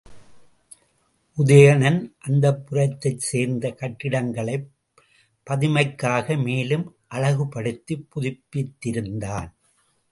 [1.37, 4.67] உதயணன் அந்தப்புரத்தைச் சேர்ந்த கட்டிடங்களைப்
[5.47, 9.51] பதுமைக்காக மேலும் அழகுபடுத்திப் புதுப்பித்திருந்தான்.